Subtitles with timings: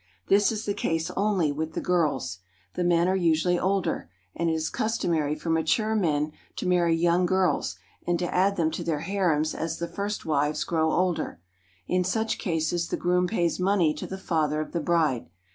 [0.29, 2.39] This is the case only with the girls.
[2.73, 7.27] The men are usually older, and it is customary for mature men to marry young
[7.27, 7.75] girls
[8.07, 11.39] and to add to their harems as the first wives grow older.
[11.85, 15.29] In such cases the groom pays money to the father of the bride.